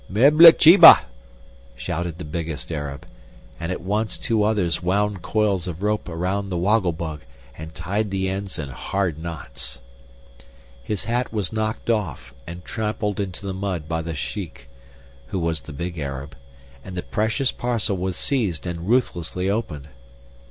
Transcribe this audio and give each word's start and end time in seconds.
"Meb 0.09 0.41
la 0.41 0.49
che 0.49 0.77
bah!" 0.77 1.01
shouted 1.75 2.17
the 2.17 2.23
biggest 2.25 2.71
Arab, 2.71 3.05
and 3.59 3.71
at 3.71 3.81
once 3.81 4.17
two 4.17 4.41
others 4.41 4.81
wound 4.81 5.21
coils 5.21 5.67
of 5.67 5.83
rope 5.83 6.09
around 6.09 6.49
the 6.49 6.57
Woggle 6.57 6.91
Bug 6.91 7.21
and 7.55 7.75
tied 7.75 8.09
the 8.09 8.27
ends 8.27 8.57
in 8.57 8.69
hard 8.69 9.19
knots. 9.19 9.79
His 10.83 11.03
hat 11.05 11.31
was 11.31 11.53
knocked 11.53 11.91
off 11.91 12.33
and 12.47 12.65
trampled 12.65 13.19
into 13.19 13.45
the 13.45 13.53
mud 13.53 13.87
by 13.87 14.01
the 14.01 14.15
Shiek 14.15 14.71
(who 15.27 15.37
was 15.37 15.61
the 15.61 15.71
big 15.71 15.99
Arab), 15.99 16.35
and 16.83 16.97
the 16.97 17.03
precious 17.03 17.51
parcel 17.51 17.95
was 17.95 18.15
seized 18.17 18.65
and 18.65 18.89
ruthlessly 18.89 19.51
opened. 19.51 19.87